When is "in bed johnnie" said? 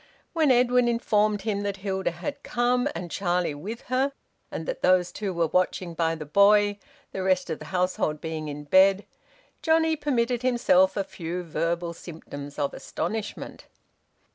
8.47-9.95